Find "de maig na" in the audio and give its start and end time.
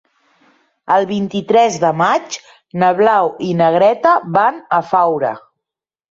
1.83-2.89